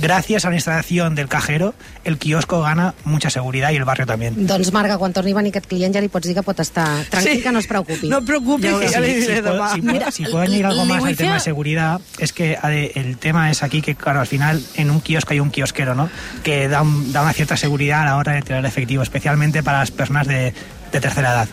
gràcies 0.00 0.44
a 0.44 0.50
la 0.50 0.56
instalació 0.56 1.08
del 1.10 1.28
cajero, 1.28 1.74
el 2.04 2.18
quiosco 2.18 2.60
gana 2.60 2.94
mucha 3.04 3.30
seguridad 3.30 3.70
y 3.70 3.76
el 3.76 3.84
barrio 3.84 4.04
también. 4.06 4.46
Doncs, 4.46 4.72
Marga, 4.72 4.98
quan 4.98 5.12
torni 5.12 5.32
a 5.32 5.36
venir 5.36 5.52
aquest 5.54 5.66
client 5.70 5.94
ja 5.94 6.02
li 6.04 6.08
pots 6.12 6.28
dir 6.28 6.34
que 6.36 6.42
pot 6.44 6.58
estar 6.60 7.04
tranquil, 7.08 7.38
sí. 7.38 7.42
que 7.42 7.52
no 7.52 7.58
es 7.58 7.66
preocupi. 7.66 8.08
No 8.08 8.78
que 8.80 8.88
ja 8.88 9.00
si, 9.00 9.06
li 9.06 9.14
si, 9.14 9.20
diré 9.20 9.42
puedo, 9.42 9.54
demà. 9.56 9.72
si, 9.74 9.80
puedo- 9.82 10.10
si 10.12 10.24
puedo 10.24 10.38
añadir 10.40 10.66
algo 10.66 10.84
más 10.84 11.04
al 11.04 11.16
tema 11.16 11.34
de 11.34 11.40
seguridad, 11.40 12.00
es 12.18 12.32
que 12.32 12.58
el 12.94 13.16
tema 13.18 13.50
es 13.50 13.62
aquí 13.62 13.80
que, 13.80 13.94
claro, 13.94 14.20
al 14.20 14.26
final 14.26 14.62
en 14.76 14.90
un 14.90 15.00
kiosco 15.00 15.32
hay 15.32 15.40
un 15.40 15.50
kiosquero, 15.50 15.94
¿no? 15.94 16.10
Que 16.42 16.68
da, 16.68 16.82
un- 16.82 17.12
da 17.12 17.22
una 17.22 17.32
cierta 17.32 17.56
seguridad 17.56 18.02
a 18.02 18.04
la 18.04 18.16
hora 18.16 18.32
de 18.32 18.42
tirar 18.42 18.58
el 18.60 18.66
efectivo, 18.66 19.02
especialmente 19.02 19.62
para 19.62 19.78
las 19.80 19.90
personas 19.90 20.26
de, 20.26 20.52
de 20.92 21.00
tercera 21.00 21.30
edad. 21.32 21.48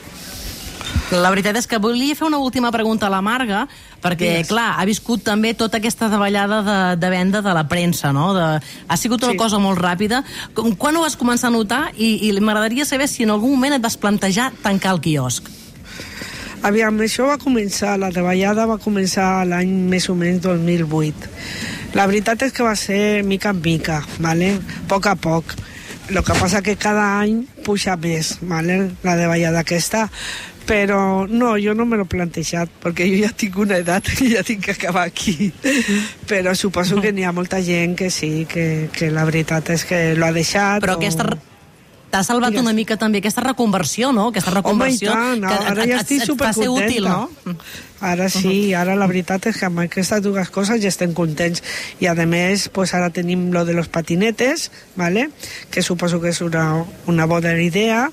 La 1.14 1.30
veritat 1.30 1.56
és 1.60 1.68
que 1.70 1.78
volia 1.78 2.16
fer 2.18 2.26
una 2.26 2.40
última 2.42 2.72
pregunta 2.74 3.06
a 3.06 3.10
la 3.14 3.22
Marga, 3.22 3.68
perquè, 4.02 4.32
Digues. 4.40 4.48
clar, 4.50 4.80
ha 4.82 4.86
viscut 4.86 5.22
també 5.24 5.54
tota 5.54 5.78
aquesta 5.78 6.08
davallada 6.10 6.62
de, 6.66 6.78
de 6.98 7.10
venda 7.14 7.42
de 7.46 7.54
la 7.54 7.68
premsa, 7.70 8.12
no? 8.14 8.32
De, 8.34 8.46
ha 8.88 8.98
sigut 8.98 9.22
una 9.24 9.34
Sí. 9.34 9.38
cosa 9.38 9.60
molt 9.60 9.78
ràpida. 9.80 10.24
Com- 10.54 10.76
Quan 10.76 10.96
ho 10.98 11.02
vas 11.02 11.18
començar 11.18 11.48
a 11.48 11.54
notar? 11.54 11.92
I, 11.98 12.30
i 12.30 12.32
m'agradaria 12.40 12.86
saber 12.86 13.08
si 13.08 13.24
en 13.24 13.30
algun 13.36 13.52
moment 13.52 13.74
et 13.78 13.82
vas 13.82 13.98
plantejar 13.98 14.52
tancar 14.64 14.94
el 14.96 15.02
quiosc. 15.02 15.50
Aviam, 16.64 16.96
això 17.04 17.26
va 17.28 17.38
començar, 17.38 17.98
la 18.00 18.10
davallada 18.10 18.66
va 18.66 18.78
començar 18.80 19.44
l'any 19.46 19.68
més 19.92 20.08
o 20.10 20.16
menys 20.16 20.40
2008. 20.42 21.28
La 21.94 22.08
veritat 22.08 22.42
és 22.48 22.54
que 22.56 22.64
va 22.64 22.76
ser 22.80 23.22
mica 23.28 23.52
en 23.52 23.60
mica, 23.62 24.02
¿vale? 24.20 24.54
a 24.56 24.88
poc 24.88 25.06
a 25.12 25.16
poc. 25.16 25.54
El 26.10 26.20
que 26.24 26.34
passa 26.36 26.62
que 26.62 26.76
cada 26.76 27.20
any 27.20 27.46
puja 27.64 27.96
més, 27.98 28.38
¿vale? 28.42 28.92
la 29.04 29.16
davallada 29.16 29.60
aquesta, 29.64 30.10
però 30.66 31.26
no, 31.30 31.54
jo 31.62 31.74
no 31.78 31.86
me 31.86 32.00
l'he 32.00 32.08
plantejat, 32.10 32.72
perquè 32.84 33.08
jo 33.12 33.22
ja 33.24 33.32
tinc 33.36 33.58
una 33.64 33.80
edat 33.84 34.12
i 34.26 34.34
ja 34.36 34.44
tinc 34.48 34.66
que 34.68 34.76
acabar 34.78 35.08
aquí. 35.10 35.52
Però 36.30 36.56
suposo 36.56 37.02
que 37.04 37.14
n'hi 37.14 37.26
ha 37.28 37.34
molta 37.36 37.62
gent 37.64 37.98
que 38.00 38.10
sí, 38.14 38.46
que, 38.50 38.90
que 38.94 39.12
la 39.12 39.26
veritat 39.30 39.74
és 39.76 39.88
que 39.90 40.06
l'ha 40.20 40.32
deixat. 40.36 40.84
Però 40.84 40.98
o... 40.98 41.02
aquesta... 41.02 41.34
T'ha 42.14 42.22
salvat 42.22 42.52
Digues. 42.54 42.62
una 42.62 42.74
mica 42.78 42.94
també 43.02 43.18
aquesta 43.24 43.42
reconversió, 43.42 44.12
no? 44.14 44.28
Aquesta 44.30 44.52
Home, 44.52 44.60
reconversió 44.62 45.12
tant, 45.16 45.42
que 45.42 45.54
ara 45.72 45.84
et- 45.84 45.90
ja 45.90 45.96
et- 45.96 46.02
estic 46.04 46.22
et 46.22 46.30
va 46.38 46.54
ser 46.54 46.66
supercontenta. 46.68 46.86
útil, 46.86 47.04
no? 47.10 47.58
Ara 48.02 48.28
sí, 48.30 48.74
ara 48.76 48.94
la 48.96 49.08
veritat 49.08 49.48
és 49.48 49.58
que 49.58 49.66
amb 49.66 49.80
aquestes 49.80 50.22
dues 50.22 50.50
coses 50.52 50.80
ja 50.84 50.90
estem 50.90 51.14
contents. 51.18 51.64
I 52.00 52.06
a 52.06 52.14
més, 52.14 52.68
pues 52.70 52.94
ara 52.94 53.10
tenim 53.10 53.50
lo 53.52 53.66
de 53.66 53.74
los 53.74 53.88
patinetes, 53.88 54.70
¿vale? 54.96 55.32
que 55.72 55.82
suposo 55.82 56.22
que 56.22 56.30
és 56.30 56.42
una, 56.42 56.86
una 57.08 57.26
bona 57.26 57.60
idea, 57.60 58.12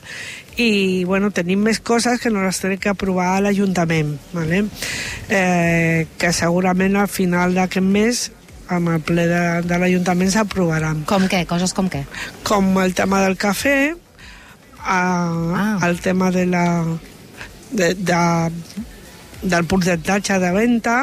i 0.57 1.05
bueno, 1.05 1.31
tenim 1.31 1.61
més 1.61 1.81
coses 1.81 2.21
que 2.21 2.31
no 2.31 2.43
les 2.43 2.59
tenim 2.59 2.79
que 2.79 2.89
aprovar 2.89 3.37
a 3.37 3.41
l'Ajuntament, 3.41 4.17
¿vale? 4.33 4.65
eh, 5.29 6.07
que 6.19 6.33
segurament 6.33 6.97
al 6.97 7.09
final 7.09 7.55
d'aquest 7.55 7.85
mes 7.87 8.31
amb 8.71 8.93
el 8.95 9.01
ple 9.05 9.27
de, 9.31 9.43
de 9.67 9.79
l'Ajuntament 9.83 10.31
s'aprovaran 10.33 11.05
Com 11.11 11.27
què? 11.31 11.43
Coses 11.51 11.75
com 11.77 11.91
què? 11.93 12.05
com 12.47 12.73
el 12.83 12.95
tema 12.99 13.21
del 13.25 13.37
cafè, 13.41 13.93
ah. 14.85 15.79
el 15.87 16.01
tema 16.01 16.31
de 16.35 16.47
la, 16.47 16.67
de, 17.71 17.95
de, 17.95 18.21
del 19.43 19.67
percentatge 19.71 20.39
de 20.43 20.53
venda, 20.55 20.97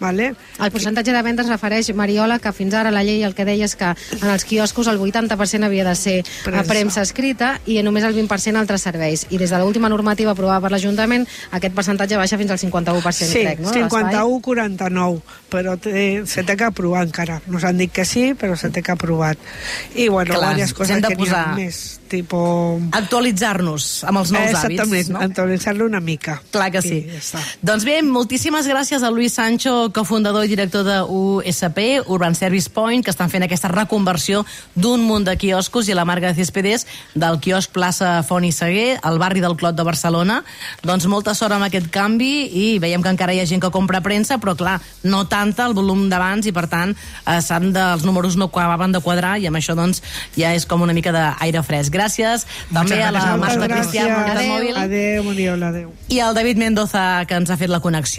¿vale? 0.00 0.34
El 0.62 0.70
percentatge 0.70 1.12
de 1.12 1.22
venda 1.22 1.42
es 1.42 1.48
refereix, 1.48 1.92
Mariola, 1.94 2.38
que 2.38 2.52
fins 2.52 2.74
ara 2.74 2.90
la 2.90 3.02
llei 3.02 3.22
el 3.26 3.34
que 3.34 3.44
deia 3.44 3.64
és 3.66 3.74
que 3.76 3.88
en 4.20 4.28
els 4.30 4.44
quioscos 4.44 4.86
el 4.86 4.98
80% 4.98 5.64
havia 5.66 5.84
de 5.84 5.94
ser 5.96 6.22
premsa, 6.22 6.44
Premsa. 6.44 6.68
premsa 6.72 7.02
escrita 7.02 7.60
i 7.66 7.82
només 7.82 8.04
el 8.04 8.14
20% 8.14 8.56
altres 8.56 8.82
serveis. 8.82 9.26
I 9.30 9.38
des 9.38 9.50
de 9.50 9.58
l'última 9.58 9.88
normativa 9.88 10.32
aprovada 10.32 10.60
per 10.60 10.70
l'Ajuntament, 10.72 11.26
aquest 11.50 11.74
percentatge 11.74 12.16
baixa 12.16 12.38
fins 12.38 12.50
al 12.50 12.58
51%, 12.58 13.12
Sí, 13.32 13.42
crec, 13.42 13.58
no? 13.60 13.70
de 13.72 13.80
l'espai. 13.82 14.14
51-49, 14.14 15.20
però 15.50 15.76
té, 15.80 16.22
se 16.26 16.44
té 16.44 16.56
que 16.56 16.64
aprovar 16.68 17.02
encara. 17.06 17.40
Nos 17.46 17.64
han 17.64 17.76
dit 17.78 17.90
que 17.92 18.04
sí, 18.04 18.34
però 18.38 18.56
se 18.56 18.70
té 18.70 18.82
que 18.82 18.92
aprovar. 18.92 19.36
I 19.94 20.08
bueno, 20.08 20.34
Clar, 20.34 20.54
diverses 20.54 20.74
coses 20.74 20.96
hem 20.96 21.02
de 21.02 21.08
que 21.08 21.16
n'hi 21.16 21.28
ha 21.28 21.32
posar- 21.32 21.56
més, 21.56 22.00
tipo... 22.08 22.40
Actualitzar-nos 22.92 24.04
amb 24.08 24.20
els 24.22 24.30
nous 24.32 24.46
Exactament, 24.48 24.84
hàbits, 24.86 25.10
no? 25.12 25.20
actualitzar-lo 25.24 25.86
una 25.88 26.00
mica. 26.00 26.38
Clar 26.54 26.70
que 26.74 26.82
sí. 26.84 26.98
I 27.02 27.16
ja 27.16 27.18
està. 27.22 27.42
doncs 27.62 27.84
bé, 27.88 27.98
moltíssimes 28.06 28.68
gràcies 28.70 29.02
a 29.02 29.10
Luis 29.10 29.34
Sancho, 29.38 29.67
cofundador 29.94 30.44
i 30.44 30.48
director 30.48 30.84
de 30.84 31.02
USP, 31.02 31.78
Urban 32.06 32.34
Service 32.34 32.70
Point, 32.70 33.04
que 33.04 33.10
estan 33.10 33.30
fent 33.30 33.44
aquesta 33.46 33.70
reconversió 33.70 34.44
d'un 34.74 35.04
munt 35.06 35.26
de 35.26 35.36
quioscos, 35.38 35.88
i 35.88 35.96
la 35.96 36.06
Marga 36.08 36.34
Céspedes, 36.34 36.86
del 37.14 37.38
quiosc 37.44 37.72
plaça 37.74 38.22
Font 38.26 38.46
i 38.46 38.52
Seguer, 38.52 38.98
al 39.02 39.20
barri 39.22 39.42
del 39.44 39.56
Clot 39.56 39.76
de 39.78 39.86
Barcelona. 39.86 40.40
Doncs 40.82 41.06
molta 41.06 41.34
sort 41.38 41.56
amb 41.56 41.68
aquest 41.68 41.90
canvi, 41.94 42.48
i 42.48 42.66
veiem 42.82 43.04
que 43.04 43.12
encara 43.12 43.34
hi 43.34 43.42
ha 43.42 43.46
gent 43.48 43.62
que 43.62 43.72
compra 43.74 44.02
premsa, 44.04 44.40
però 44.42 44.56
clar, 44.58 44.78
no 45.04 45.24
tanta 45.30 45.68
el 45.68 45.76
volum 45.78 46.08
d'abans, 46.10 46.48
i 46.48 46.54
per 46.56 46.66
tant, 46.72 46.94
eh, 46.94 47.40
s'han 47.44 47.70
de, 47.72 47.84
els 47.98 48.06
números 48.08 48.36
no 48.36 48.50
acabaven 48.50 48.96
de 48.96 49.02
quadrar, 49.04 49.36
i 49.38 49.46
amb 49.50 49.60
això 49.60 49.76
doncs 49.78 50.02
ja 50.36 50.54
és 50.56 50.66
com 50.66 50.82
una 50.82 50.96
mica 50.96 51.14
d'aire 51.14 51.62
fresc. 51.62 51.92
Gràcies 51.94 52.46
també 52.72 53.02
a 53.02 53.12
la 53.14 53.36
Marta 53.38 53.68
gràcies. 53.68 54.08
Mobilitat 54.08 54.46
Mòbil, 54.48 54.76
Adéu, 54.76 55.24
Mariola, 55.24 55.68
adéu. 55.68 55.92
i 56.08 56.20
al 56.20 56.34
David 56.34 56.58
Mendoza, 56.58 57.24
que 57.28 57.36
ens 57.38 57.50
ha 57.50 57.56
fet 57.60 57.70
la 57.70 57.80
connexió. 57.80 58.16